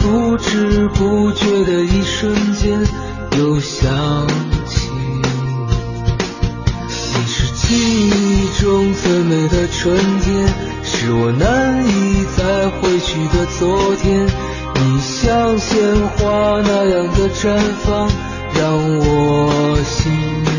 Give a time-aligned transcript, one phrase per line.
[0.00, 2.86] 不知不觉的一瞬间，
[3.38, 3.90] 又想
[4.66, 4.90] 起
[6.86, 14.26] 你是记忆中最美的春天，是我难以再回去的昨天。
[14.76, 18.10] 你像鲜花那样的绽放，
[18.54, 20.53] 让我心。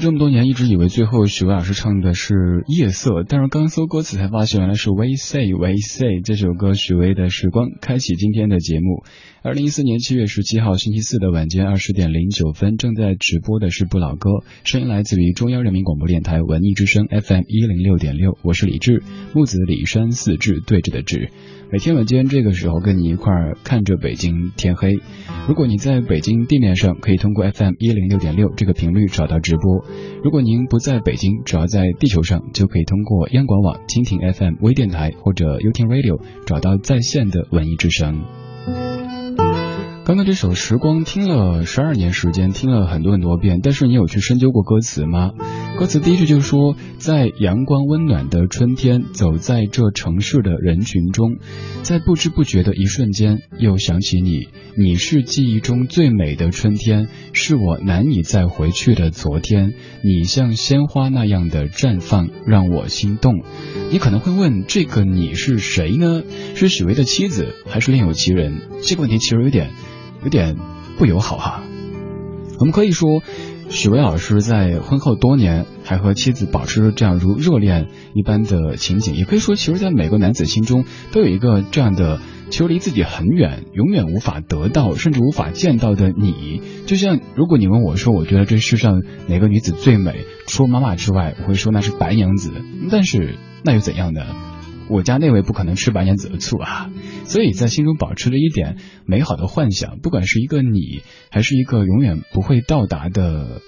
[0.00, 2.34] 这么多年，一直以为最后许巍老师唱的是
[2.66, 6.74] 《夜色》，但是刚搜歌词才发现，原来是《We Say We Say》这首歌。
[6.74, 9.04] 许巍的时光开启今天的节目。
[9.42, 14.30] 二零一四年七月十七号星期四的晚间二十点零九分，正在直播的是不老歌，
[14.64, 18.38] 声音来自于中央人民广播电台文艺之声 FM 一零六点六。
[18.42, 19.02] 我是李志，
[19.34, 21.30] 木子李山四志对着的志。
[21.70, 25.00] 每天晚间这个时候跟你一块儿看着北京天黑。
[25.46, 29.84] 如果你在北京地面上，可以通过 FM 一零六点六这个频率找到直播；
[30.24, 38.24] 如果您不在北京，只要在地球上，就可以通过央广网、蜻蜓 FM 微电台或者 y o u t u b e Radio 找到在线的文艺之声。
[40.08, 45.32] 刚刚这首《时光》听了十二年时间，听了很多很多遍，但是你有去深究过歌词吗？
[45.78, 51.36] 歌词第一句就是说，在阳光温暖的春天，走在这城市的人群中，
[51.82, 54.48] 在不知不觉的一瞬间，又想起你。
[54.78, 59.74] 你是记忆中最美的春天，是我难以再回去的昨天。
[60.02, 63.42] 你像鲜花那样的绽放，让我心动。
[63.92, 66.22] 你可能会问，这个你是谁呢？
[66.54, 68.54] 是许巍的妻子，还是另有其人？
[68.82, 69.68] 这个问题其实有点。
[70.22, 70.56] 有点
[70.98, 71.62] 不友好哈，
[72.58, 73.22] 我们可以说，
[73.68, 82.20] 许巍老师在婚后多年还和妻子保持着这样如热恋一般的情景，也可以说，其实，在每个男子心中都有一个这样的，
[82.50, 86.62] 其实离自己很远，永远无法得到，甚至无法见到的你。
[86.86, 92.50] 就像如果你问我说，我觉得这世上哪个女子最美，除了妈妈之外，我会说那是白娘子。
[92.90, 94.22] 但是那又怎样呢？
[94.90, 96.90] 我家那位不可能吃白娘子的醋啊，
[97.24, 98.76] 所以在心中保持着一点
[99.06, 103.60] 美好的幻想，不管是一个你，还是一个永远不会到达的，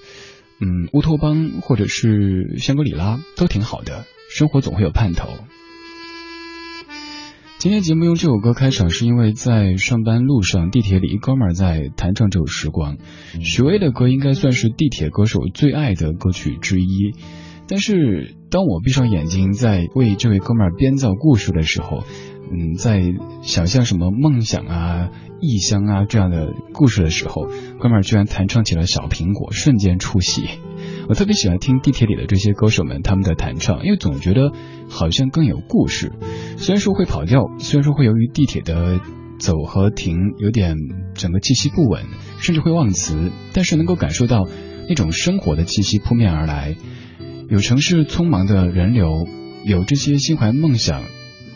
[0.60, 4.04] 嗯，乌托邦或者是香格里拉，都挺好的。
[4.30, 5.28] 生活总会有盼头。
[7.58, 12.96] 今天节目用这首歌开场，是因为在上班路上，地铁里一哥们儿在弹唱这首《时光》。
[13.44, 17.12] 许巍的歌应该算是地铁歌手最爱的歌曲之一。
[17.68, 22.02] 但是，当我闭上眼睛，在为这位哥们儿编造故事的时候，
[22.50, 23.00] 嗯，在
[23.42, 25.10] 想象什么梦想啊、
[25.40, 27.46] 异乡啊这样的故事的时候，
[27.78, 30.42] 哥们儿居然弹唱起了《小苹果》，瞬间出戏。
[31.08, 34.52] 我特别喜欢听地铁里的这些歌手们他们的弹唱，因为总觉得
[34.88, 36.12] 好像更有故事。
[36.56, 38.98] 虽然说会跑调，虽然说会由于地铁的
[39.38, 40.76] 走和停有点
[41.14, 42.04] 整个气息不稳，
[42.40, 44.48] 甚至会忘词，但是能够感受到
[44.88, 46.74] 那种生活的气息扑面而来。
[47.50, 49.26] 有城市匆忙的人流，
[49.64, 51.02] 有这些心怀梦想，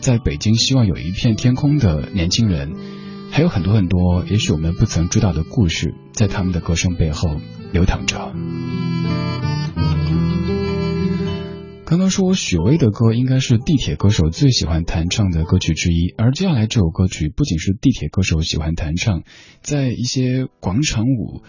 [0.01, 2.73] 在北京希望有一片天空的年轻人，
[3.31, 7.39] 还有很多很多，也许我们不曾知道的故事，在他们的歌声背后
[7.71, 8.33] 流淌着。
[11.85, 19.23] 刚刚说许巍的歌应该是地铁歌手最喜欢弹唱的歌曲之一，而接下来这首歌曲不仅是地铁歌手喜欢弹唱，
[19.61, 21.41] 在一些广场舞。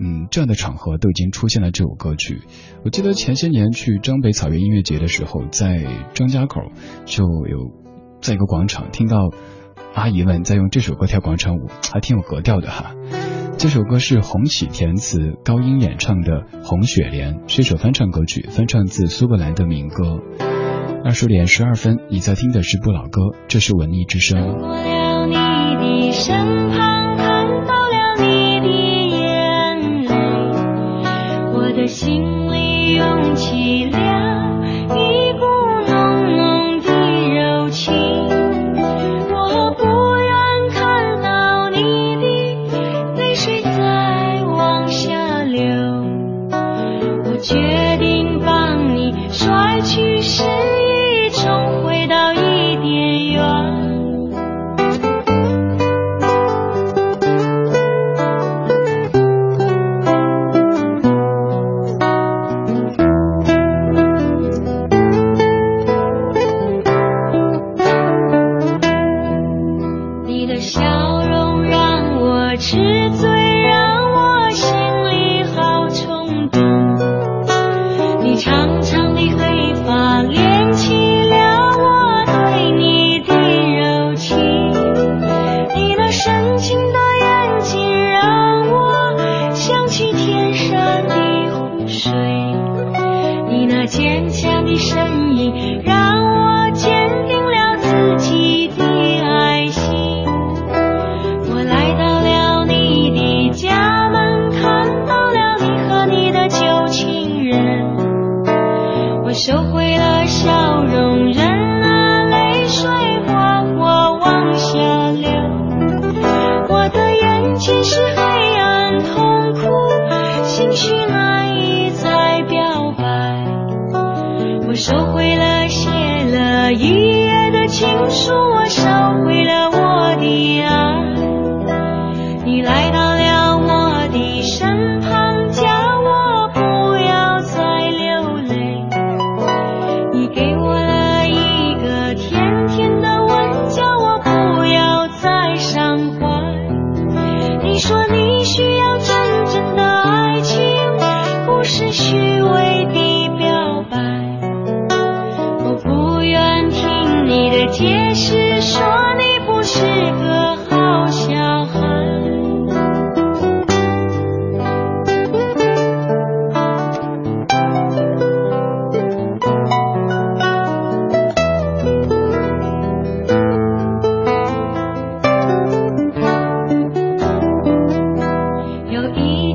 [0.00, 2.42] 嗯，这样的场合都已经出现了这首歌曲。
[2.84, 5.84] 我记得前些年去张北草原音乐节的时候，在
[6.14, 6.60] 张家口
[7.04, 7.72] 就有
[8.20, 9.30] 在一个广场听到
[9.94, 12.94] 阿姨们在用这首歌跳广场舞，还挺有格调的哈。
[13.58, 20.20] 这首歌是红起填词、高音演唱的《红雪莲》，是一首翻唱歌曲，翻唱自苏格兰的民歌。
[21.04, 24.97] 二十点十二分，你在听的是不老歌，这是文艺之声。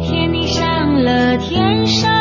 [0.04, 2.13] 天你上了天上，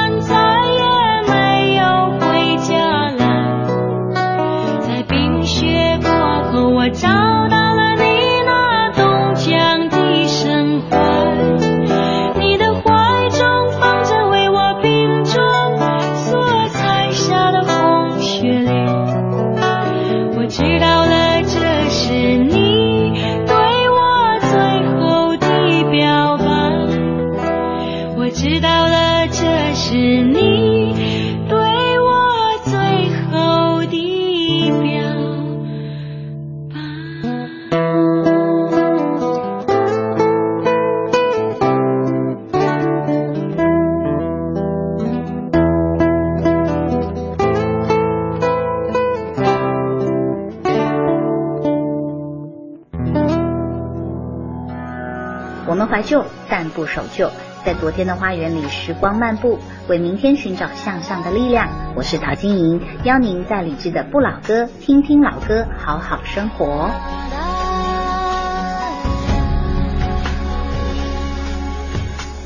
[57.95, 59.59] 天的花园里时光漫步，
[59.89, 61.69] 为明天寻找向上的力量。
[61.95, 66.91] 我是陶晶莹，邀您在理智的不老歌听听老歌，好好生活。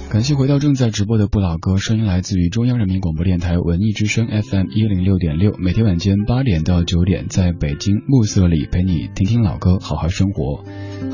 [0.08, 10.64] 感谢回到正在直播的不老歌，声音来自于中央人民广播电台文艺之声 FM 一零六点六，每天晚间八点到九点，在北京暮色里陪你听听老歌，好好生活。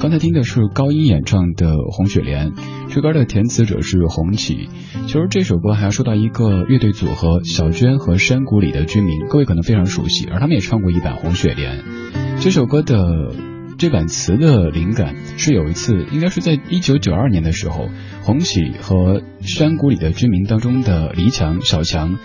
[0.01, 2.51] 刚才听的是高音演唱的《红雪莲》，
[2.89, 4.69] 这歌的填词者是洪启。
[5.07, 11.79] 其实这首歌还要说到一个乐队组合小娟和山谷里的居民，各位可能非常熟悉，而他们也唱过一版《红雪莲》。
[12.43, 13.33] 这首歌的
[13.79, 17.89] 这版词的灵感是有一次，应该是在一九九二年的时候，
[18.23, 22.19] 洪启和山谷里的居民当中的黎强、小强，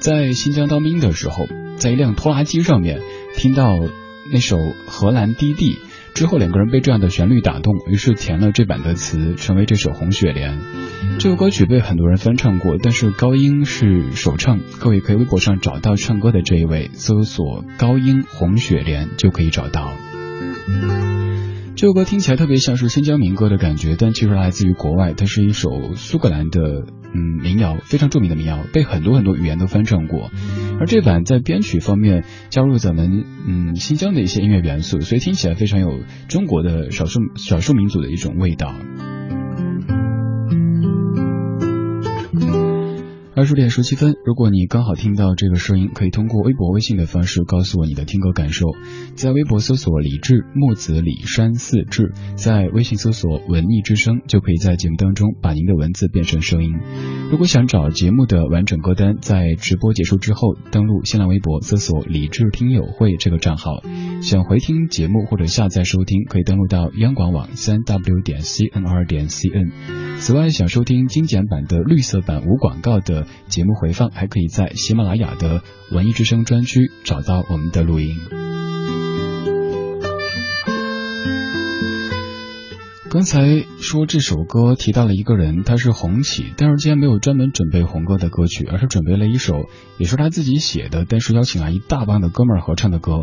[0.00, 3.00] 在新疆当兵的时候，在一辆拖拉机上面
[3.34, 3.76] 听到
[4.32, 4.56] 那首
[4.86, 5.74] 《荷兰低地》
[6.14, 10.58] 之后，两个人被这样的旋律打动，于是填了这版的词，成为这首《红雪莲》。
[11.18, 19.92] 这首歌曲被很多人翻唱过，但是高音是首唱，各位可以微博上找到唱歌的这一位，搜索“高音红雪莲”就可以找到。
[21.76, 26.60] 这首歌听起来特别像是新疆民歌的感觉，但其实来自于国外，它是一首苏格兰的
[27.12, 30.30] 嗯民谣，非常著名的民谣，被很多很多语言都翻唱过。
[30.78, 38.72] 而这版在编曲方面加入咱们嗯新疆的一些音乐元素，所以听起来非常有中国的少数少数民族的一种味道。
[43.44, 48.68] 二十点十七分，如果你刚好听到这个声音，可以通过微博、微信的方式告诉我你的听歌感受。
[49.16, 56.72] 在微博搜索“李志木子李山四志”，在微信搜索“文艺之声”，就可以在节目当中把您的文字变成声音。
[57.30, 63.82] 如果想找节目的完整歌单，在直播结束之后，登录新浪微博搜索“李志听友会”这个账号。
[64.22, 69.70] 想回听节目或者下载收听，可以登录到央广网三 w 点 cnr 点 cn。
[70.16, 78.18] 此外，想收听精简版的绿色版无广告的节目回放，还可以在喜马拉雅的文艺之声专区找到我们的录音。
[83.10, 93.22] 刚才说这首歌提到了一个人，他是红起，但是今天没有专门准备红歌的歌曲，而是准备了一首也是他自己写的，但是邀请了一大帮的哥们儿合唱的歌。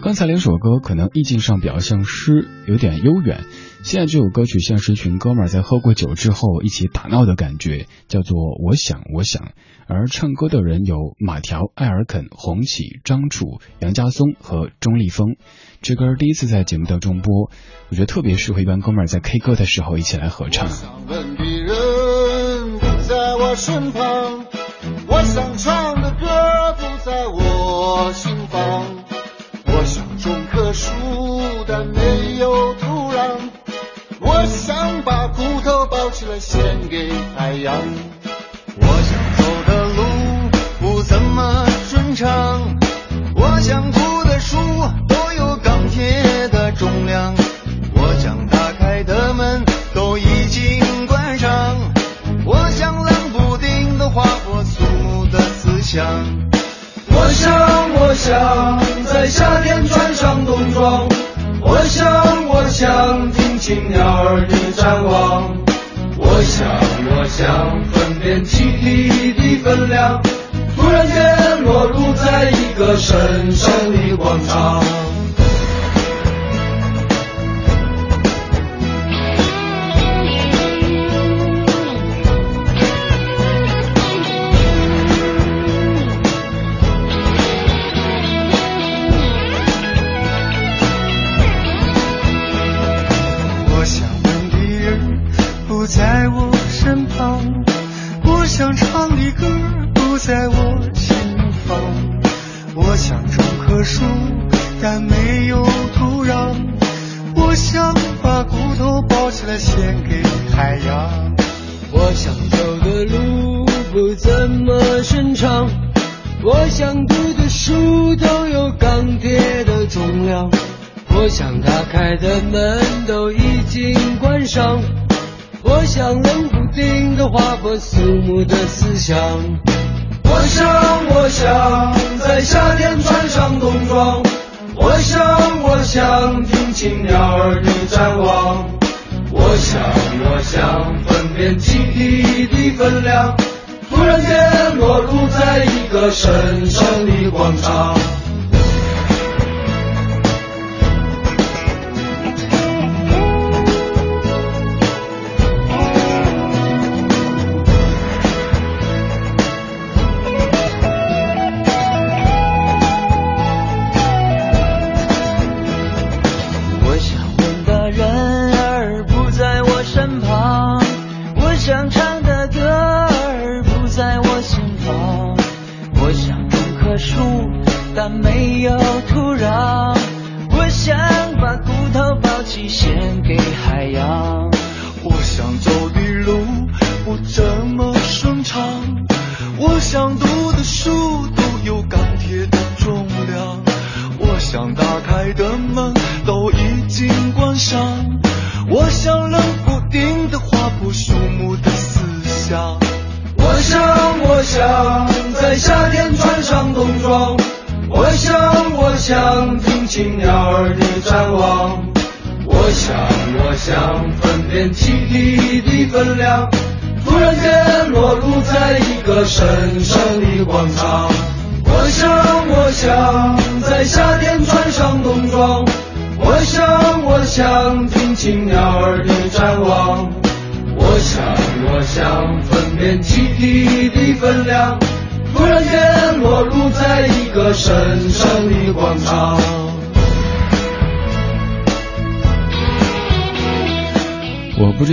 [0.00, 3.40] 刚才两首歌可能意境上比较像诗，有点悠远。
[3.82, 9.42] 现在这首歌曲像是一群哥们儿在喝过酒之后一起打闹的感觉，叫做《我想我想》。
[9.88, 15.36] 而唱歌的人有马条、艾尔肯、洪启、张楚、杨家松和钟立风。
[15.82, 17.50] 这歌第一次在节目当中播，
[17.90, 20.68] 我觉得特别适合一般哥们儿在 K 歌的时候一起来合唱。
[20.68, 24.46] 我想问的人不在我身旁，
[25.08, 26.26] 我想唱的歌
[26.78, 28.84] 不在我心房。
[29.66, 30.92] 我想种棵树，
[31.66, 32.74] 但没有
[36.38, 37.74] 献给太阳。
[38.76, 40.02] 我想走的路
[40.80, 42.76] 不怎么顺畅，
[43.34, 44.56] 我想哭的书
[45.08, 47.34] 都有钢铁的重量。
[47.94, 49.64] 我想打开的门
[49.94, 51.76] 都已经关上。
[52.44, 56.04] 我想冷不丁的划破肃穆的思想。
[57.14, 57.52] 我想，
[57.94, 61.06] 我想在夏天穿上冬装。
[61.60, 65.71] 我想，我想听清鸟儿的展望。
[66.24, 66.68] 我想，
[67.10, 70.22] 我想分辨气体的分量。
[70.76, 75.11] 突然间落入在一个神圣的广场。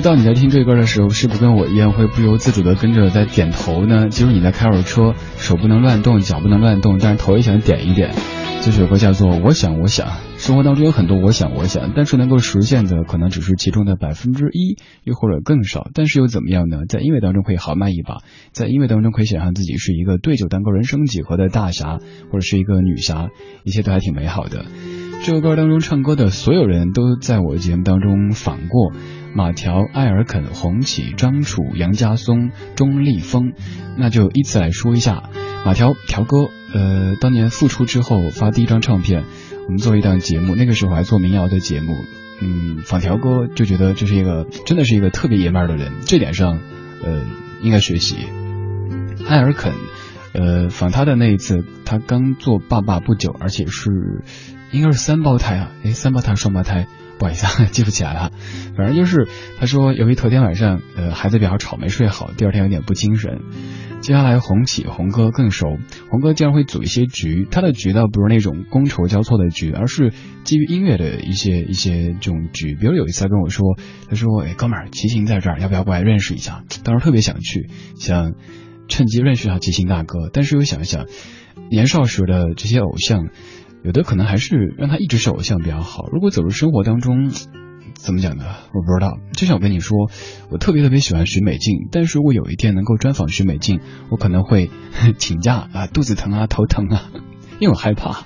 [0.01, 4.07] 知道你在听这歌的时候，是不是跟我一样会不由自主的跟着在点头呢？
[4.07, 8.15] 即使你在开会车，手不能乱动，脚不能乱动，但是头也想点一点。
[8.61, 10.07] 这首歌叫做《我想我想》。
[10.37, 15.89] 生活当中有很多我想我想，但是能够实现的可能只是其中的百分之一，又或者更少。
[15.93, 16.77] 但是又怎么样呢？
[16.87, 18.19] 在音乐当中可以豪迈一把，
[18.53, 21.99] 在音乐当中可以想象自己是一个对酒当歌、人生几何的大侠，
[22.31, 23.27] 或者是一个女侠，
[23.65, 24.63] 一切都还挺美好的。
[25.25, 28.93] 这首歌当中唱歌的所有人都在我的节目当中访过。
[29.33, 33.53] 马条、艾尔肯、洪启、张楚、杨家松、钟立风，
[33.97, 35.29] 那就依次来说一下。
[35.65, 39.25] 马条条哥，呃，当年复出之后发第一张唱片，
[39.65, 41.97] 我们做一档节目，那个时候还做民谣的节目，
[42.41, 46.59] 嗯，访条哥就觉得这是一个真的是一个特别爷们儿的人，这点上，
[47.03, 47.25] 呃，
[47.61, 48.15] 应该学习。
[49.27, 49.73] 艾尔肯，
[50.33, 54.23] 呃，访他的那一次，他刚做爸爸不久，而且是
[54.71, 56.87] 应该是三胞胎啊，诶，三胞胎双胞胎。
[57.19, 58.31] 不好意思， 记不起来了。
[58.75, 59.27] 反正就是
[59.59, 63.41] 他说，由于头天晚上呃孩子比较吵没睡好，第二天有点不精神。
[63.99, 65.77] 接下来红起红哥更熟，
[66.09, 70.13] 红哥经常会组一些局，他的局倒不是那种觥筹交错的局，而是
[70.45, 72.75] 基于音乐的一些一些这种局。
[72.75, 73.77] 比如有一次他跟我说，
[74.09, 78.35] 他说：“哎，哥们儿，齐秦在这儿，要不要过来认识一下？”当时特别想去，想
[78.87, 81.05] 趁机认识一下齐秦大哥，但是又想一想，
[81.69, 83.27] 年少时的这些偶像。
[83.83, 86.07] 有的可能还是让他一直是偶像比较好。
[86.11, 87.29] 如果走入生活当中，
[87.95, 88.43] 怎么讲呢？
[88.73, 89.17] 我不知道。
[89.33, 90.09] 就像我跟你说，
[90.49, 94.69] 我特别特别喜欢徐美静，但是如果有一天能够专访徐美静，我可能会
[95.17, 97.09] 请假啊，肚子疼啊，头疼啊，
[97.59, 98.25] 因为我害怕。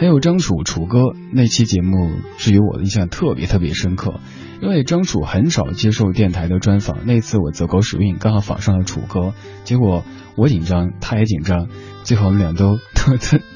[0.00, 0.98] 还有张楚楚哥
[1.32, 4.20] 那期节目，至于我的印象特别特别深刻，
[4.60, 7.06] 因为张楚很少接受电台的专访。
[7.06, 10.04] 那次我走狗屎运，刚好访上了楚哥，结果
[10.36, 11.68] 我紧张，他也紧张，
[12.02, 13.53] 最后我们俩都都都。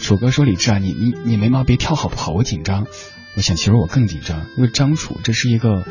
[0.00, 2.32] 楚哥说：“李志啊，你你你眉毛别跳好不好？
[2.32, 2.86] 我紧张。”
[3.36, 5.84] 我想，其实我更紧张，因为张楚这是一个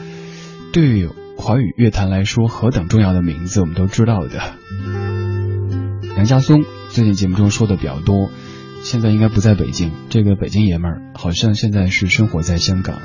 [0.71, 4.55] 对华语乐坛来说何等重要的名字，我们都知道的。
[6.15, 8.29] 杨家松最近节目中说的比较多，
[8.81, 9.91] 现在应该不在北京。
[10.09, 13.01] 这个北京爷们儿好像现在是生活在香港。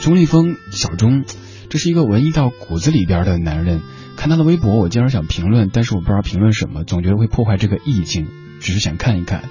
[0.00, 1.24] 钟立风，小钟，
[1.68, 3.82] 这是一个文艺到骨子里边的男人。
[4.16, 8.28] 看他的微博，我经常想评论，但是我不知道评论什么，总觉得会破坏这个意境，
[8.60, 9.44] 只是想看一看。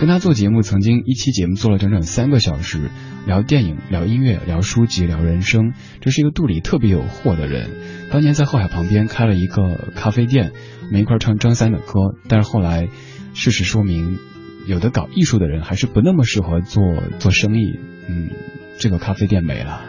[0.00, 2.90] 跟他做节目，曾经一期节目做了整整三个小时，
[3.26, 5.74] 聊电影、聊音乐、聊书籍、聊人生。
[6.00, 7.68] 这是一个肚里特别有货的人。
[8.10, 10.52] 当年在后海旁边开了一个咖啡店，
[10.86, 12.16] 我们一块唱张三的歌。
[12.28, 12.88] 但是后来，
[13.34, 14.18] 事实说明，
[14.66, 16.82] 有的搞艺术的人还是不那么适合做
[17.18, 17.78] 做生意。
[18.08, 18.30] 嗯，
[18.78, 19.84] 这个咖啡店没了。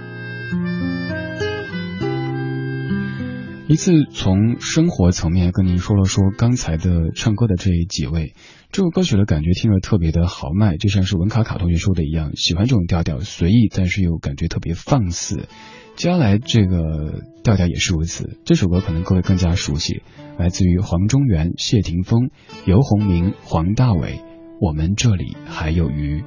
[3.71, 8.34] 一次从生活层面跟您说了说刚才的唱歌的这几位。
[8.69, 15.47] 这首歌曲的感觉听着特别的豪迈，就像是文卡卡同学说的一样，喜欢这种调调，随意，但是又感觉特别放肆。
[15.95, 18.38] 接下来这个调调也是如此。
[18.43, 20.01] 这首歌可能各位更加熟悉，
[20.38, 22.29] 来自于黄中原、谢霆锋、
[22.65, 24.19] 游鸿明、黄大炜。
[24.60, 26.25] 我们这里还有鱼。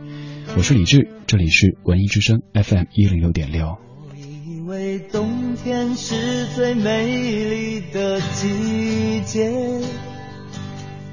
[0.56, 3.76] 我是李志，这里是文艺之声 FM 一零六点六。
[4.74, 9.48] 为冬天是最美丽的季节。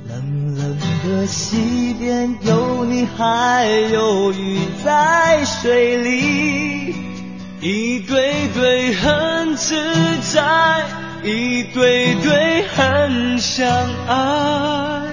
[0.10, 6.96] 冷冷的溪边有你，还有鱼在水里，
[7.62, 9.76] 一对对很自
[10.34, 10.84] 在，
[11.24, 13.68] 一对对很相
[14.08, 15.04] 爱。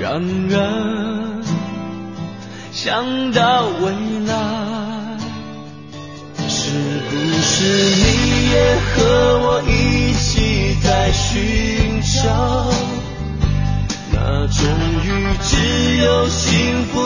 [0.00, 1.44] 让人
[2.72, 3.92] 想到未
[4.26, 4.91] 来，
[6.72, 7.64] 是不是
[7.96, 8.96] 你也和
[9.40, 12.72] 我一起在寻找？
[14.10, 14.64] 那终
[15.04, 15.06] 于
[15.42, 17.01] 只有幸福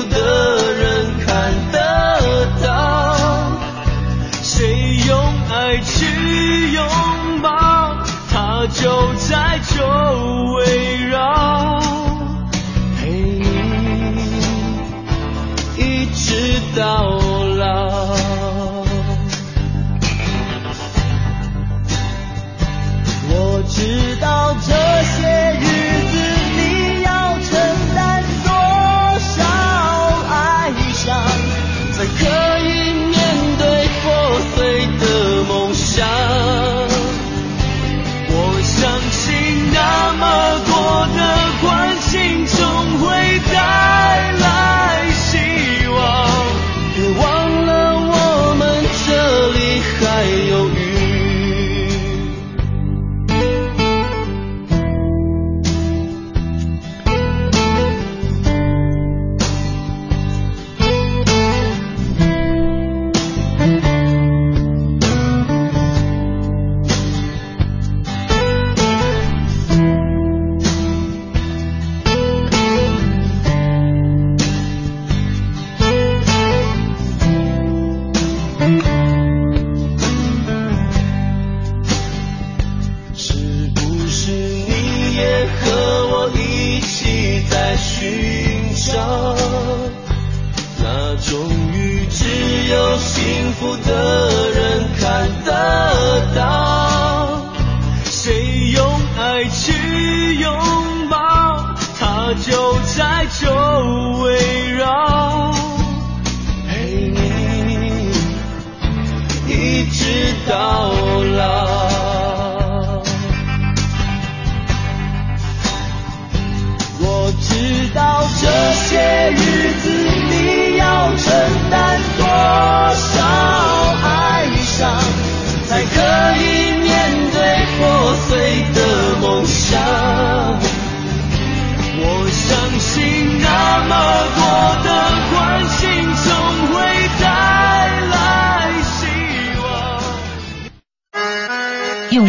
[93.62, 94.05] 用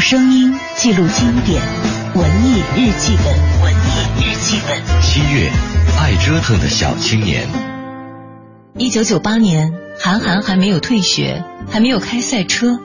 [0.09, 1.61] 声音记录经典，
[2.15, 5.01] 文艺日记本，文艺日记本。
[5.01, 5.51] 七月，
[5.99, 7.45] 爱折腾的小青年。
[8.77, 12.79] 一九九八年，韩寒还没有退学，还没有开赛车，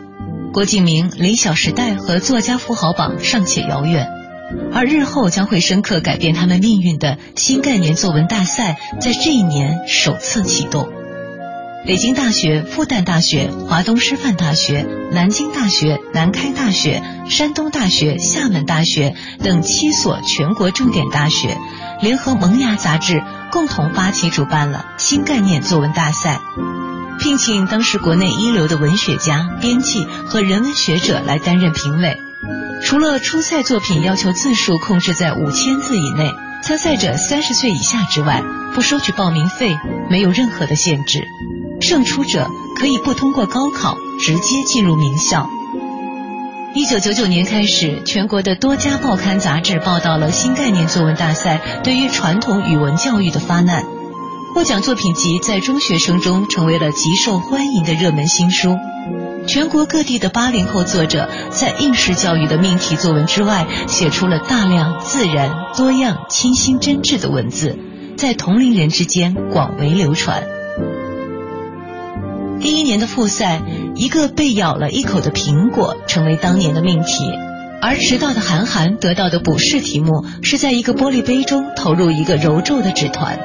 [0.53, 4.09] 郭敬明离《小时代》和作家富豪榜尚且遥远。
[4.75, 10.89] 而日后将会深刻改变他们命运的新概念作文大赛，在这一年首次启动。
[11.85, 21.59] 北京大学、复旦大学、华东师范大学、南京大学、南开大学、山东大学、厦门大学等七所全国重点大学，
[22.01, 26.38] 联合《萌芽》杂志，共同发起主办了新概念作文大赛，
[27.18, 32.16] 聘请当时国内一流的文学家、编辑和人文学者来担任评委。
[32.85, 36.31] 除了初赛作品要求字数控制在五千字以内，
[36.62, 38.40] 参赛者三十岁以下之外，
[38.73, 39.77] 不收取报名费，
[40.09, 41.27] 没有任何的限制。
[41.83, 45.49] 胜出者可以不通过高考，直接进入名校。
[46.75, 53.85] 一九九九年开始，全国的多家报刊杂志报道了新概念作文大赛对于传统语文教育的发难。
[54.55, 58.79] 获奖作品集在中学生中成为了极受欢迎的热门新书。
[59.47, 67.77] 全国各地的八零后作者在应试教育的命题作文之外，写出了大量自然、多样、清新、真挚的文字，
[68.16, 70.45] 在同龄人之间广为流传。
[73.07, 73.62] 复赛，
[73.95, 77.31] 一个被咬了一口的苹果成为当年的命题，
[77.81, 83.38] 而迟到的韩寒得到的补试题目是在一个玻璃杯中投入一个揉皱的纸团，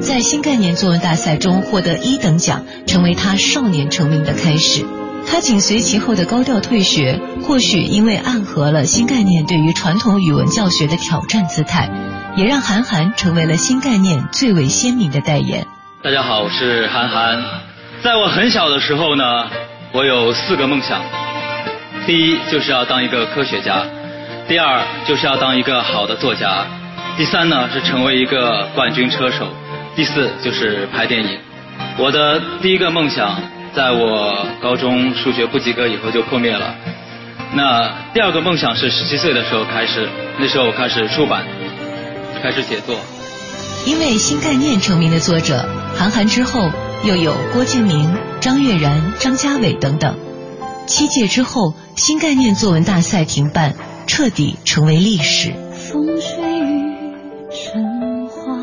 [0.00, 4.84] 在新概念作文大赛中获得一等奖，成为他少年成名的开始。
[5.26, 11.88] 他紧随其后的高调退学，或许因为暗合了新概念对于传统语文教学的挑战姿态，
[12.36, 15.66] 也让韩寒成为了新概念最为鲜明的代言。
[16.02, 17.73] 大家好，我是韩寒。
[18.02, 19.46] 在我很小的时候呢，
[19.92, 21.00] 我有四个梦想。
[22.06, 23.82] 第一就是要当一个科学家，
[24.46, 26.66] 第二就是要当一个好的作家，
[27.16, 29.48] 第三呢是成为一个冠军车手，
[29.96, 31.38] 第四就是拍电影。
[31.96, 33.40] 我的第一个梦想，
[33.74, 36.74] 在我高中数学不及格以后就破灭了。
[37.54, 41.42] 那第二个梦想是十七岁的时候开始，那时候我开始出版，
[42.42, 43.00] 开始写作。
[43.86, 45.64] 因为新概念成名的作者
[45.96, 46.70] 韩寒之后。
[47.04, 50.16] 又有郭敬明、张悦然、张家伟等等。
[50.86, 53.74] 七届之后，新概念作文大赛停办，
[54.06, 55.52] 彻底成为历史。
[55.74, 56.94] 风吹雨
[57.50, 58.56] 成花，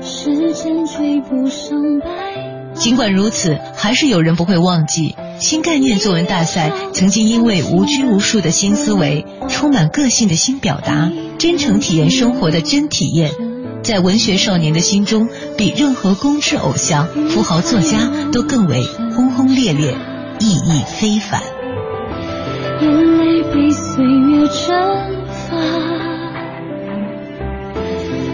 [0.00, 2.74] 时间追不上白。
[2.74, 13.32] 尽管如此，还是有人不会忘记，新概念作文大赛曾经因为无拘无束的新思维、充满个性的新表达、真诚体验生活的真体验。
[13.84, 17.98] 在文学少年的心中，比任何公知偶像、富豪作家
[18.32, 18.82] 都更为
[19.14, 19.94] 轰轰烈烈、
[20.40, 21.42] 意义非凡。
[22.80, 25.54] 眼泪被岁月蒸发，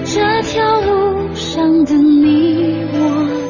[0.04, 3.49] 这条路上的你我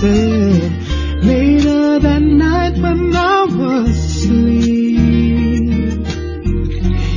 [0.00, 0.72] said
[1.22, 6.06] later that night when I was asleep.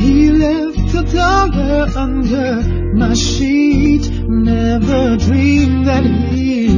[0.04, 2.62] He left a dollar under
[2.93, 4.12] my sheet.
[4.28, 6.76] Never dreamed that he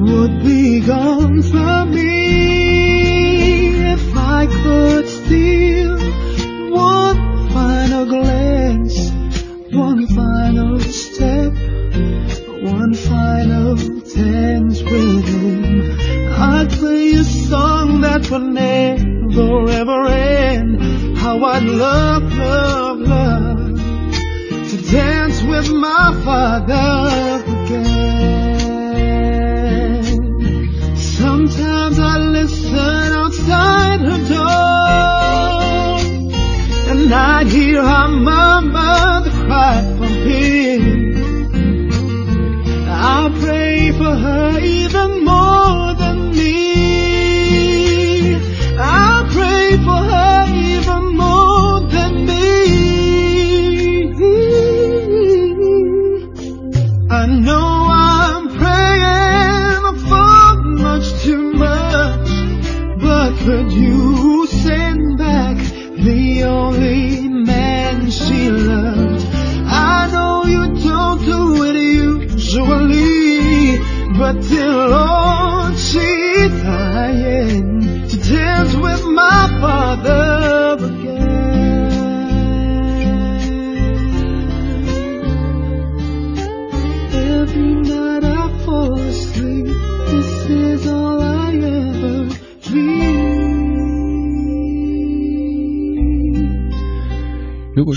[0.00, 2.17] would be gone from me.
[21.78, 23.78] Love, love, love
[24.70, 26.87] to dance with my father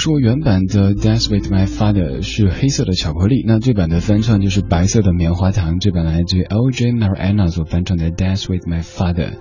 [0.02, 5.78] 说原版的《Dance with My Father》是黑色的巧克力，那这版的翻唱就是白色的棉花糖。
[5.78, 6.94] 这版来自于 L.J.
[6.94, 9.34] Mariana 所翻唱的《Dance with My Father》。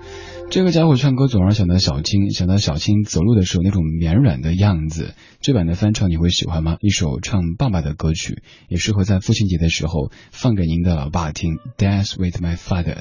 [0.51, 5.15] 这个家伙唱歌总让想到小青，想到小青走路的时候那种绵软的样子。
[5.39, 6.77] 这版的翻唱你会喜欢吗？
[6.79, 11.55] 一首唱爸爸的歌曲，也适合在父亲节的时候放给您的老爸听。
[11.75, 12.97] 《Dance with My Father》。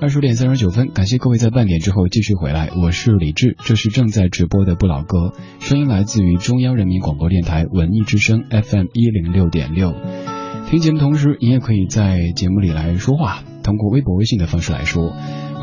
[0.00, 9.92] 二十点三十九分，感谢各位在半点之后继续回来，我是李志，这是正在直播的不老歌，声音来自于中央人民广播电台文艺之声 FM 一零六点六。
[10.70, 15.12] 听节目同时，你也可以在节目里来说话，通过微博、微信的方式来说。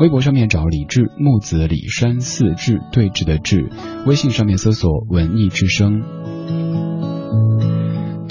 [0.00, 3.70] 微博上面找李志，木子李山四志对峙的志，
[4.04, 6.02] 微信上面搜索文艺之声。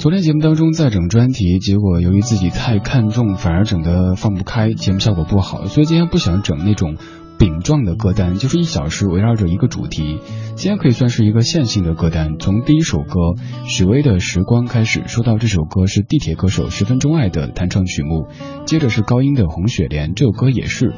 [0.06, 6.96] 昨天节目当中在整专题，结果由于自己太看重，反而整得放不开，节目效果不好，所以今天不想整那种
[7.40, 10.20] 饼状的歌单，就是一小时围绕着一个主题。
[10.54, 18.28] 今天可以算是一个线性的歌单，从第一首歌许巍的《时光》开始，说到这首歌是地铁歌手十分钟爱的弹唱曲目，
[18.64, 20.94] 接着是高音的《红雪莲》，这首歌也是。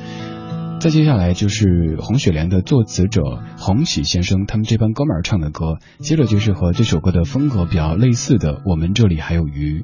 [0.80, 3.22] 再接下来就是红雪莲的作词者
[3.58, 9.80] 红喜先生他们这帮哥们儿唱的歌，接着就是和这首歌的风格比较类似的《我们这里还有鱼》。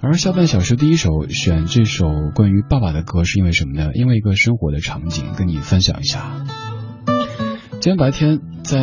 [0.00, 3.90] 而下半小时第一首选这首关于爸爸的歌是因为什么呢？
[3.94, 6.44] 因为一个生活的场景跟你分享一下。
[7.80, 8.80] 今天白天在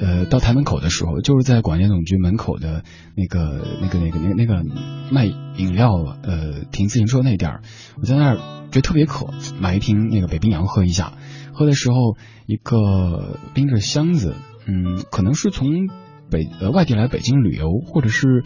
[0.00, 2.84] 呃到台门口的时候，就是在广电总局门口的
[3.16, 4.64] 那个那个那个那个那个
[5.10, 5.90] 卖饮料
[6.22, 7.62] 呃停自行车那点儿，
[8.00, 9.26] 我在那儿觉得特别渴，
[9.60, 11.14] 买一瓶那个北冰洋喝一下。
[11.52, 12.16] 喝的时候，
[12.46, 14.34] 一个拎着箱子，
[14.66, 15.88] 嗯，可能是从
[16.30, 18.44] 北呃外地来北京旅游，或者是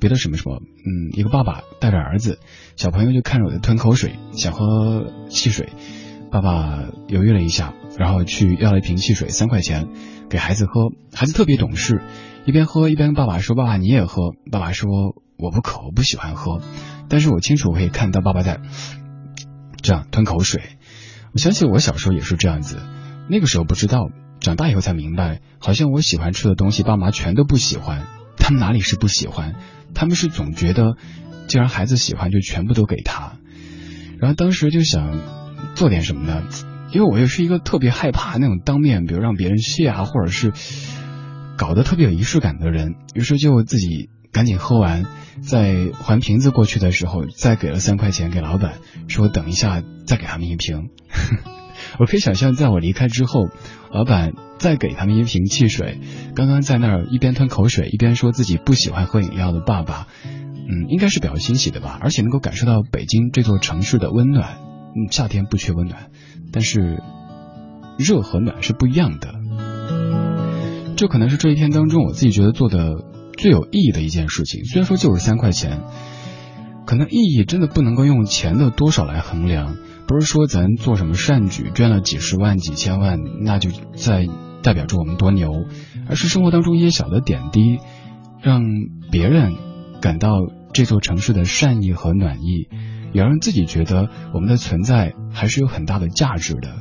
[0.00, 2.40] 别的什么什么，嗯，一个爸爸带着儿子，
[2.74, 5.68] 小朋友就看着我在吞口水，想喝汽水。
[6.34, 9.86] 爸爸犹豫了一下，然后去要了一瓶汽水，三块钱，
[10.28, 10.90] 给孩子喝。
[11.12, 12.02] 孩子特别懂事，
[12.44, 16.60] 一边喝一边跟爸爸说：“爸爸你也喝。”爸爸说：“我不渴，我不喜欢喝。”
[17.08, 18.58] 但是我清楚可以看到爸爸在
[19.80, 20.60] 这样吞口水。
[21.34, 22.80] 我想起我小时候也是这样子，
[23.30, 24.10] 那个时候不知道，
[24.40, 28.08] 长大以后才明白，好像我喜欢吃的东西，爸妈全都不喜欢。
[28.36, 29.54] 他们哪里是不喜欢？
[29.94, 30.96] 他们是总觉得，
[31.46, 33.34] 既然孩子喜欢，就全部都给他。
[34.18, 35.43] 然后当时就想。
[35.74, 36.42] 做点什么呢？
[36.92, 40.52] 因为我又是一个特别害怕那种当面，比如让别人谢啊，或者是
[41.56, 45.04] 搞得特别有仪式感的人，于是就自己赶紧喝完，
[45.42, 48.74] 在还瓶子过去的时候，再给了三块钱给老板，
[49.08, 50.90] 说等一下再给他们一瓶。
[51.98, 53.48] 我可以想象，在我离开之后，
[53.90, 55.98] 老板再给他们一瓶汽水，
[56.36, 64.58] 刚刚在那儿一边吞口水一边说自己不喜欢喝饮料的爸爸，嗯，应该是比较欣喜的吧，而且能够感受到北京这座城市的温暖。
[64.96, 66.10] 嗯，夏天不缺温暖，
[66.52, 67.02] 但是
[67.98, 69.34] 热和暖是不一样的。
[70.96, 73.04] 这可能是这一天当中我自己觉得做的
[73.36, 74.64] 最有意义的一件事情。
[74.64, 75.80] 虽然说就是三块钱，
[76.86, 79.76] 可能意义真的不能够用钱的多少来衡量。
[80.06, 84.26] 不是说咱做什么善举捐了几十万、几千万，那就在
[84.62, 85.50] 代表着我们多牛，
[86.08, 87.78] 而是生活当中一些小的点滴，
[88.42, 88.62] 让
[89.10, 89.54] 别人
[90.02, 90.36] 感到
[90.74, 92.68] 这座城市的善意和暖意，
[93.14, 96.74] 也让自己觉得我们的存在还是有很大的价值的。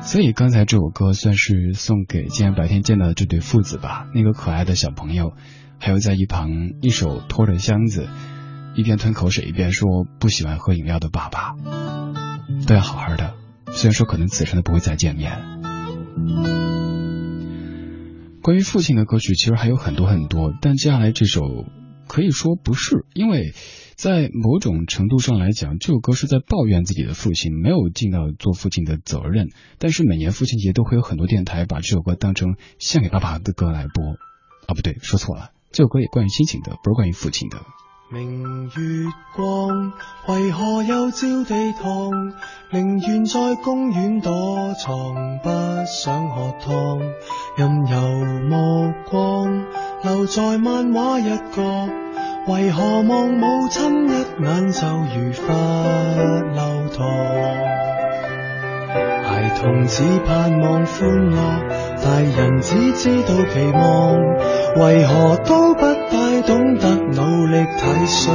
[0.00, 5.32] 所以刚才这首歌算是送给今天白天见到的这对父子吧，那个可爱的小朋友，
[5.78, 6.48] 还有在一旁
[6.80, 8.08] 一手托着箱子，
[8.74, 11.54] 一边吞口水一边说不喜欢喝饮料的爸爸，
[12.66, 13.34] 都要好好的。
[13.72, 15.32] 虽然说可能此生都不会再见面。
[18.40, 21.42] 关于父亲的歌曲其实还有很多很多，但接下来这首
[22.06, 23.52] 可以说不是，因为
[23.98, 29.48] 在某种程度上来讲，这首歌是在抱怨自己的父亲没有尽到做父亲的责任。
[29.80, 34.04] 但是每年父亲节都会有很多电台把这首歌当成献给爸爸的歌来播。
[34.68, 37.58] 啊，不对，说错了，这首歌也关于亲情的，不是关于父亲的。
[38.12, 38.70] 明月
[39.34, 39.92] 光，
[40.28, 42.32] 为何又照地堂？
[42.70, 45.48] 宁愿在公园躲藏，不
[45.84, 47.00] 想喝汤。
[47.56, 49.66] 任由目光
[50.04, 51.88] 留在漫画一角，
[52.48, 55.44] 为何望母亲一眼就如罰
[56.54, 57.06] 留堂？
[59.22, 61.36] 孩童只盼望欢乐，
[62.02, 64.16] 大人只知道期望，
[64.76, 68.30] 为何都不太懂得努力体恤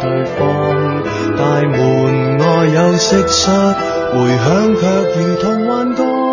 [0.00, 1.02] 对方？
[1.36, 3.74] 大门外有蟋蟀，
[4.12, 4.86] 回响却
[5.20, 6.25] 如同幻觉。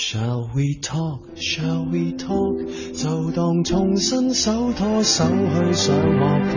[0.00, 1.18] Shall we talk?
[1.34, 2.54] Shall we talk?
[2.94, 6.54] 就當重新手拖手去上學堂。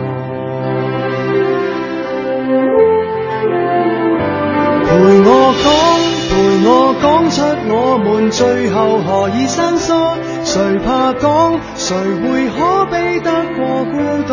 [4.86, 4.94] 陪
[5.26, 5.66] 我講，
[6.30, 6.32] 陪
[6.68, 7.42] 我講出
[7.74, 9.92] 我們最後何以生疏？
[10.46, 11.58] 誰怕講？
[11.74, 13.98] 誰會可比得過孤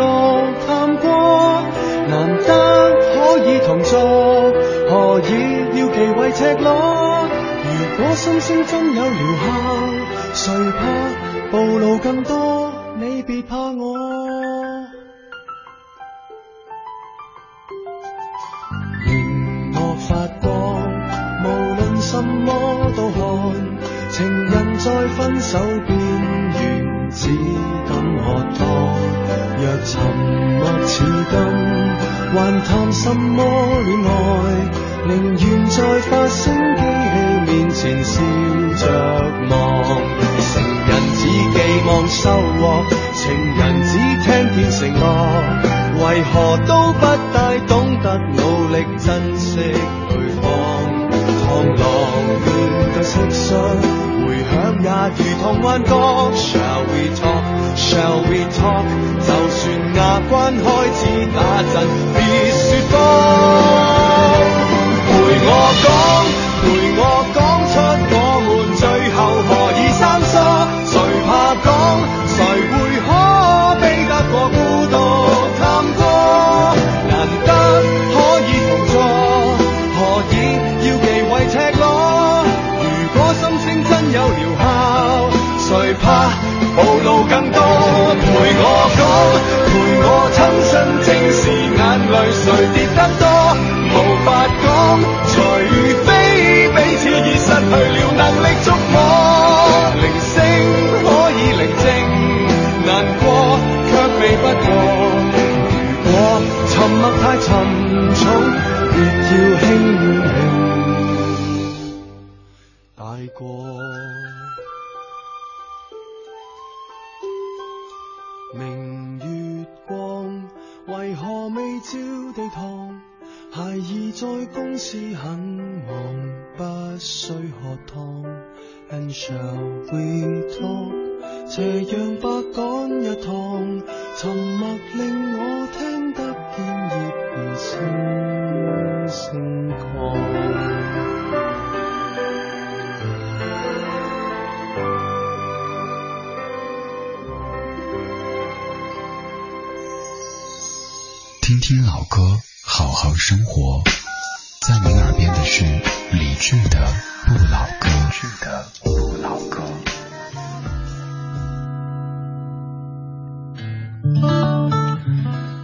[0.68, 1.64] 探過？
[2.06, 2.48] 難得
[3.12, 3.98] 可以同坐，
[4.88, 5.30] 何以
[5.80, 7.29] 要忌諱赤裸？
[7.80, 9.10] 如果心声真有疗
[10.34, 10.78] 效，誰怕
[11.50, 12.70] 暴露更多？
[12.98, 13.96] 你別怕我。
[19.06, 20.50] 荧幕發光，
[21.42, 23.20] 無論什麼都看。
[24.10, 25.98] 情人在分手边
[26.60, 27.28] 缘，只
[27.88, 28.58] 敢喝湯。
[29.56, 29.90] 若沉
[30.58, 31.34] 默似金，
[32.34, 34.89] 還談什麼戀愛？
[35.06, 35.76] 寧願在
[36.08, 37.14] 發聲機器
[37.46, 38.20] 面前笑
[38.76, 38.82] 着
[39.50, 39.54] 望。
[40.52, 40.52] 成
[40.86, 41.20] 人只
[41.54, 42.22] 寄望收
[42.58, 42.84] 获，
[43.14, 43.22] 情
[43.56, 43.90] 人只
[44.24, 45.02] 聽見承諾，
[46.04, 46.34] 為何
[46.66, 47.36] 都不大
[47.66, 47.70] 懂
[48.02, 48.38] 得努
[48.74, 49.56] 力珍惜
[50.08, 50.42] 对方？
[51.50, 51.82] 螳螂
[52.44, 52.48] 面
[52.94, 53.50] 對蟋蟀，
[54.24, 54.86] 回響也
[55.16, 55.90] 如同幻觉。
[56.34, 57.44] Shall we talk?
[57.76, 58.86] Shall we talk?
[59.20, 59.60] 就算
[59.94, 59.98] 牙
[60.30, 61.00] 關開始
[61.34, 61.38] 打
[61.72, 61.74] 震，
[62.14, 62.18] 別
[62.68, 63.79] 說謊。
[65.52, 65.90] 我讲，
[66.62, 66.64] 陪
[66.96, 67.02] 我
[67.34, 67.38] 讲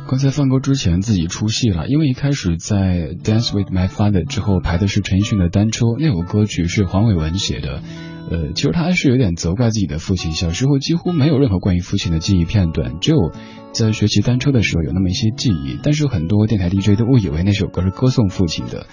[0.08, 2.76] 刚才放歌之前自己出戏了，因为一开始在
[3.20, 7.82] 《Dance with My Father》之后排的是陈奕迅的《单车》，那首歌曲是黄伟文写的。
[8.30, 13.32] 呃，其实他还是有点责怪自己的父亲，小时候几乎没有任何关于父亲的记忆片段，只有
[13.72, 15.76] 在学骑单车的时候有那么一些记忆。
[15.82, 18.86] 但是很多电台 DJ 都误以为那首歌是歌颂父亲的。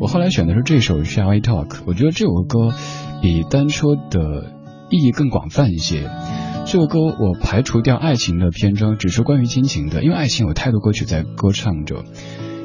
[0.00, 2.74] 我后来选的是这首《Shall We Talk》，我觉得这首歌
[3.22, 4.54] 比单车的
[4.90, 6.10] 意义更广泛一些。
[6.70, 12.04] 这首歌我排除掉爱情的篇章，只是关于亲情的，因为爱情有太多歌曲在歌唱着。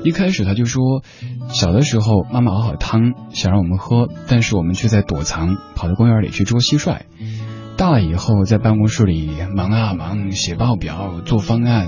[0.03, 1.01] 一开始他就说，
[1.47, 7.03] 小的时候妈妈熬好汤想让我们喝，但是我们却在躲藏，跑到公园里去捉蟋蟀。
[7.77, 11.87] 大了以后在办公室里忙啊忙，写报表做方案，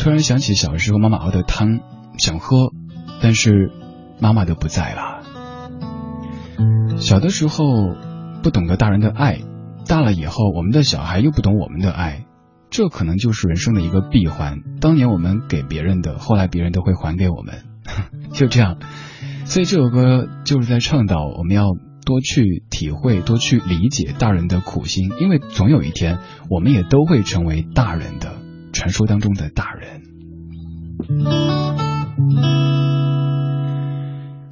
[0.00, 1.78] 突然想起小时候妈妈熬的汤，
[2.18, 2.72] 想喝，
[3.22, 3.70] 但是
[4.18, 5.22] 妈妈都不在了。
[6.96, 7.64] 小的时候
[8.42, 9.38] 不懂得大人的爱，
[9.90, 12.24] 大了以后我们的小孩又不懂我们的爱。
[12.70, 14.60] 这可能就是人生的一个闭环。
[14.80, 17.64] 当年我们给别人的，后来别人都会还给我们，
[18.32, 18.76] 就这样。
[19.46, 21.64] 所以这首歌就是在倡导我们要
[22.06, 28.36] 多去体会、多去理解大人的苦心，因为总有一天我们也都会成为大人的
[28.72, 30.02] 传说当中的大人。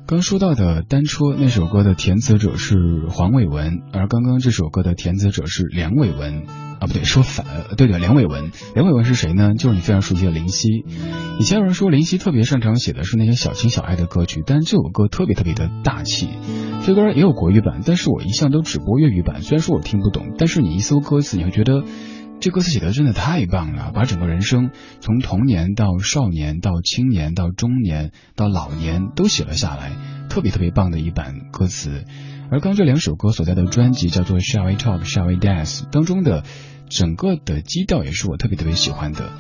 [0.08, 2.78] 刚说到的《单车》那首歌的填词者是
[3.10, 6.46] 黄伟文，而刚刚这首歌的填词者是梁伟文。
[6.80, 9.54] 啊，不对，说反了，对对，梁伟文，梁伟文是谁呢？
[9.54, 10.86] 就是你非常熟悉的林夕。
[11.38, 16.30] 以前有人说林夕特别擅长写的是那些小情小爱的歌曲，但这首歌特别特别的大气。
[16.86, 19.42] 这歌也有国语版，但是我一向都只播粤语版。
[19.42, 21.84] 虽然说我听不懂，但是你一搜歌词，你会觉得
[22.40, 24.70] 这歌词写的真的太棒了，把整个人生
[25.00, 29.90] 从童年到少年到青年到中年到老年都写了下来，
[30.28, 32.04] 特别特别棒的一版歌词。
[32.50, 36.44] 而刚这两首歌所在的专辑叫做 Shall We Talk, Shall We Dance 当中的
[36.88, 39.32] 整个的基调也是我特别特别喜欢的。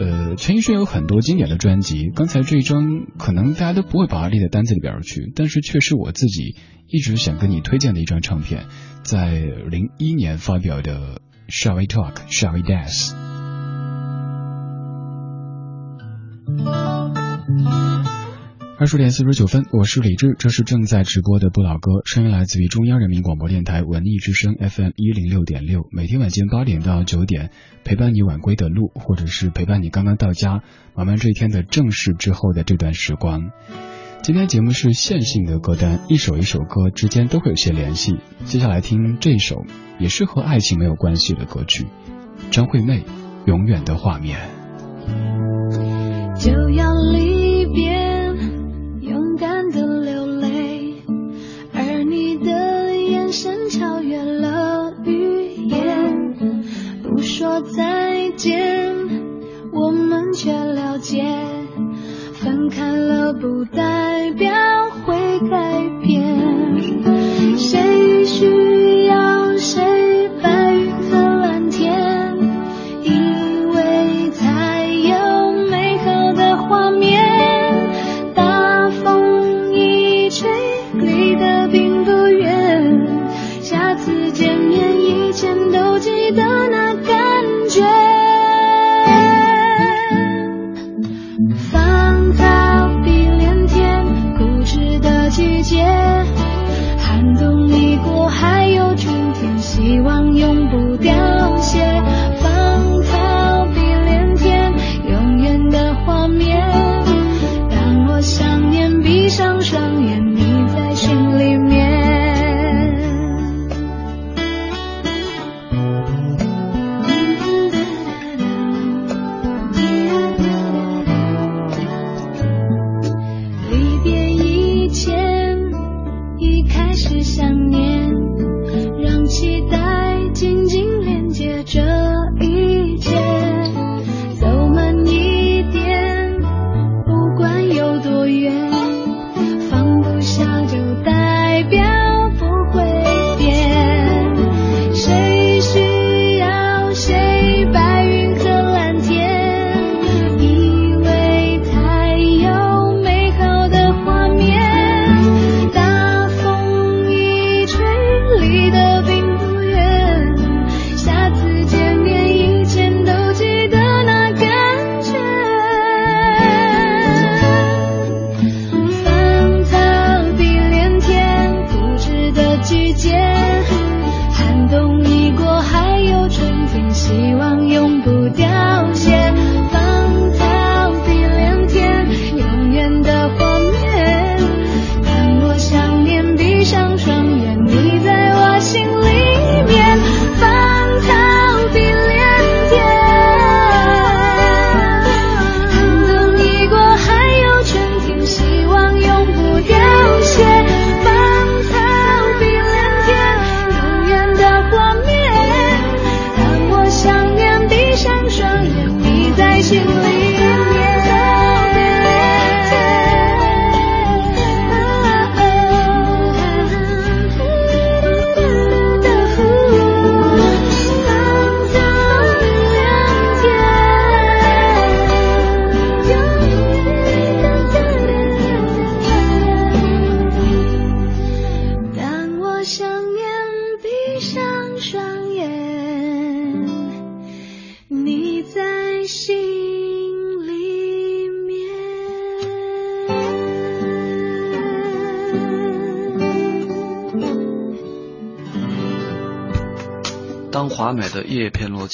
[0.00, 6.56] 呃，陈奕迅有很多经典的专辑，刚才这一张可能大家都不会把它列在单子里边去，但是却是我自己
[6.88, 8.64] 一直想跟你推荐的一张唱片，
[9.02, 11.20] 在零一年发表的
[11.54, 13.12] Shall We Talk, Shall We Dance。
[18.80, 27.50] 二十点四十九分，我是李志，这是正在直播的不老歌，声音来自于中央人民广播电台文艺之声 FM 一零六点六，每天晚间八点到九点，
[27.84, 30.62] 陪伴你晚归的路，或者是陪伴你刚刚到家，
[30.94, 33.50] 忙完这一天的正事之后的这段时光。
[34.22, 38.18] 今天节目是线性的歌单，一首一首歌之间都会有些联系。
[38.44, 39.64] 接下来听这首
[39.98, 41.86] 也是和爱情没有关系的歌曲，
[42.52, 43.00] 张惠妹
[43.46, 44.38] 《永远的画面》。
[46.38, 48.00] 就要离别。
[49.00, 51.02] 勇敢的流泪，
[51.74, 56.36] 而你的眼神超越了语言，
[57.02, 58.94] 不说再见，
[59.72, 61.24] 我们却了解，
[62.42, 64.50] 分开了不代表
[65.04, 65.14] 会
[65.48, 69.01] 改变，谁需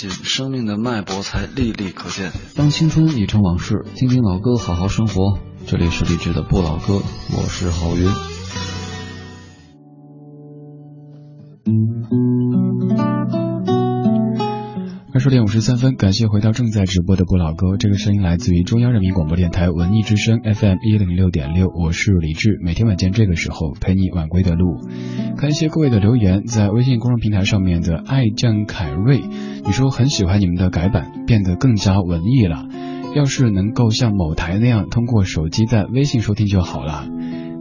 [0.07, 2.31] 生命的脉搏才历历可见。
[2.55, 5.39] 当青春已成往事，听听老歌，好好生活。
[5.67, 7.03] 这里是励志的不老歌，
[7.37, 8.28] 我是郝云。
[15.19, 17.77] 二十点五十三分，感谢回到正在直播的不老哥。
[17.77, 22.57] 这个声音来自于中央人民广播电台文艺之声 FM 一零六点六，我是李志。
[22.63, 24.79] 每天晚间这个时候陪你晚归的路。
[25.37, 29.21] 感谢各位的留言，在微信公众平台上面的爱将凯瑞，
[29.65, 32.69] 你说很喜欢你们的改版，变得更加文艺了。
[33.17, 37.09] 要是能够像某台那样通过手机在微信收听就好了。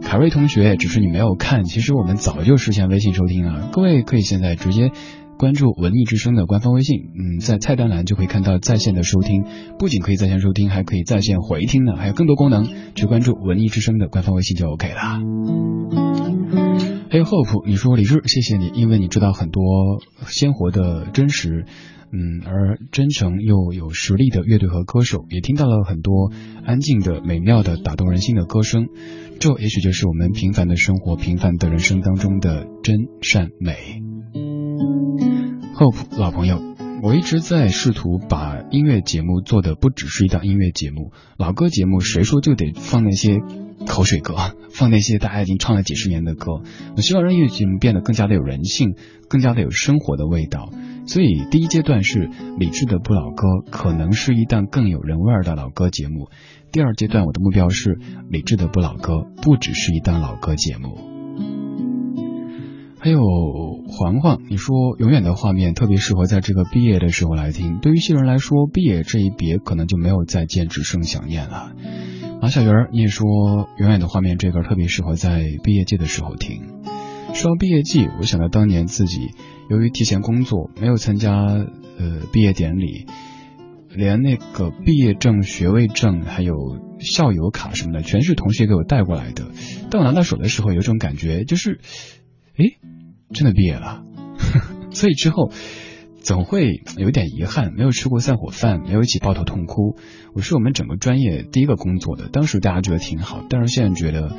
[0.00, 3.68] 凯瑞同学，只是你没有看，其实我们早就实现微信收听了。
[3.72, 4.92] 各位可以现在直接。
[5.38, 9.44] 关注文艺之声的官方微信，嗯，在菜单栏就可以看到在线的收听，
[9.78, 12.66] 不仅可以在线收听，还可以在线回听呢，还有更多功能。
[12.96, 14.96] 去关注文艺之声的官方微信就 OK 了。
[17.10, 19.62] 还有 Hope，你说李志，谢谢你，因为你知道很多
[20.26, 21.66] 鲜活的真实，
[22.12, 26.32] 嗯，而真诚又有实力的乐队和歌手，也听到了很多
[26.66, 28.88] 安静的、美妙的、打动人心的歌声。
[29.38, 34.02] 这也许就是我们平凡的生活、平凡的人生当中的真善美。
[35.78, 36.60] Hope 老朋友，
[37.04, 43.38] 我一直在试图把音乐节目做的不只是一档音乐节目，老歌节目谁说就得放那些
[43.86, 44.34] 口水歌，
[44.72, 46.62] 放那些大家已经唱了几十年的歌？
[46.96, 48.96] 我希望让音乐节目变得更加的有人性，
[49.28, 50.68] 更加的有生活的味道。
[51.06, 56.28] 所以第一阶段是理智的不老歌，可能是一档更有人味儿的老歌节目。
[56.72, 61.17] 第二阶段我的目标是理智的不老歌，不只是一档老歌节目。
[63.00, 63.20] 还有
[63.86, 67.78] 黄黄，你说永远的画面特别适合在这个毕业的时候来听。
[67.78, 71.72] 对于一些人来说，毕业这一别可能就没有再见，只剩想念了。
[72.42, 76.62] 马小圆，你也说永远的画面这歌特别适合在毕业季的时候听。
[77.34, 79.28] 说到毕业季，我想到当年自己
[79.70, 83.06] 由于提前工作，没有参加呃毕业典礼，
[83.94, 86.56] 连那个毕业证、学位证还有
[86.98, 89.52] 校友卡什么的，全是同学给我带过来的。
[89.88, 91.78] 当我拿到手的时候，有种感觉就是。
[92.58, 92.78] 诶，
[93.32, 94.04] 真的毕业了，
[94.90, 95.50] 所以之后
[96.20, 99.96] 总会有点遗憾，没有吃过散伙饭，没有一起抱头痛哭。
[100.34, 104.36] 我是我们整个专业第一个工作的，当时大家觉得挺好，但是现在觉得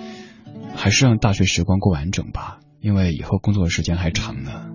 [0.76, 4.66] 还是让大学时光过完整吧，因为以后工作的时间还长呢。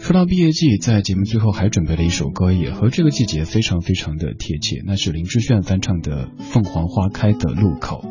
[0.00, 8.02] 说到毕业季，在节目最后还准备了一首歌，也和这个季节非常非常的贴切，那是林志炫翻唱的《凤凰花开的路口》。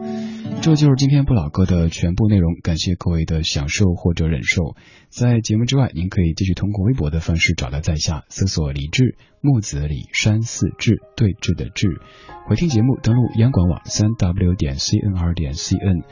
[0.59, 4.75] 这就是今天不老歌的全部内容，感谢各位的享受或者忍受。
[5.07, 12.01] 在节目之外，您可以继续通过微博的方式找到在下，搜索李志木子李山寺志对峙的志，
[12.47, 16.03] 回听节目登录央广网三 w 点 cnr 点 cn，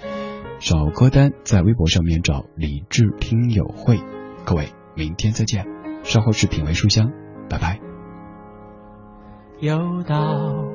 [0.60, 4.00] 找歌单在微博上面找李志听友会。
[4.46, 5.66] 各位，明天再见，
[6.04, 7.12] 稍后是品味书香，
[7.50, 7.82] 拜拜。
[9.60, 10.75] 又到。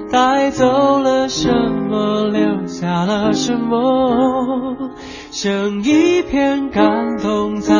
[0.11, 1.49] 带走了什
[1.89, 4.91] 么，留下了什么？
[5.31, 7.73] 剩一片感动在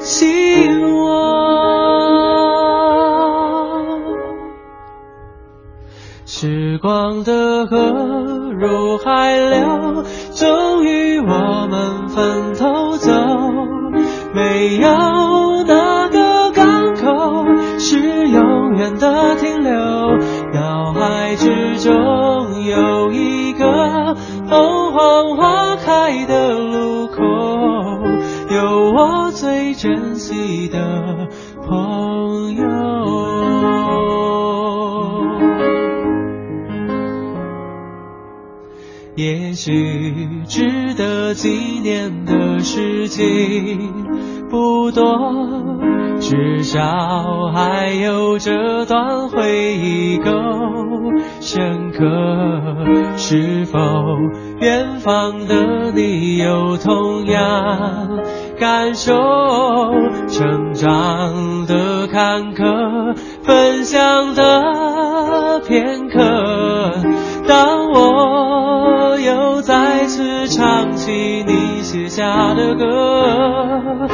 [0.00, 1.66] 心窝。
[6.24, 7.76] 时光的河
[8.60, 13.10] 入海流，终于我们分头走。
[14.34, 14.88] 没有
[15.66, 17.44] 哪个港口
[17.78, 19.72] 是永远的停留。
[20.56, 24.14] 脑海之中有一个
[24.48, 27.22] 凤凰花开的路口，
[28.50, 31.28] 有我最珍惜的
[31.62, 32.64] 朋友。
[39.14, 41.50] 也许值得纪
[41.82, 43.92] 念的事情
[44.56, 45.04] 不多。
[46.18, 46.80] 至少
[47.52, 50.30] 还有这段回忆够
[51.40, 52.00] 深刻，
[53.18, 53.78] 是否
[54.60, 58.18] 远方的你有同样
[58.58, 59.12] 感受？
[60.26, 65.60] 成长的坎坷，分享的。
[65.66, 66.94] 片刻。
[67.48, 74.06] 当我又再次唱起你写下的歌，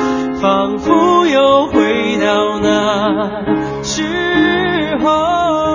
[0.42, 5.71] 仿佛又回到那时候。